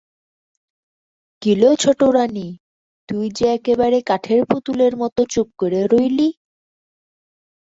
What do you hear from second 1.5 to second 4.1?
লো ছোটোরানী, তুই যে একেবারে